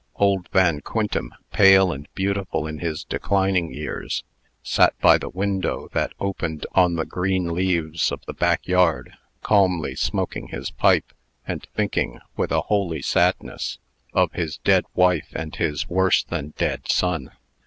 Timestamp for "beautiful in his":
2.15-3.03